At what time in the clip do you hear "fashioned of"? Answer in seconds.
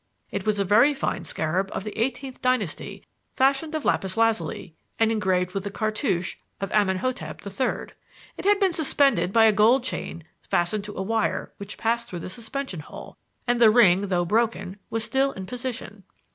3.35-3.85